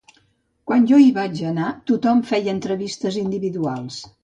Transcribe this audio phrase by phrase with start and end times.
[0.71, 4.03] Quan jo hi vaig anar tothom feia entrevistes individuals.